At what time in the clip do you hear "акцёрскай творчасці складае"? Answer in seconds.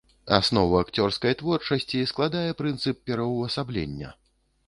0.83-2.49